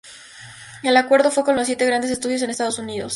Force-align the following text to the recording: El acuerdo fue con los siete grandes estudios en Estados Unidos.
El 0.81 0.97
acuerdo 0.97 1.29
fue 1.29 1.43
con 1.43 1.55
los 1.55 1.67
siete 1.67 1.85
grandes 1.85 2.09
estudios 2.09 2.41
en 2.41 2.49
Estados 2.49 2.79
Unidos. 2.79 3.09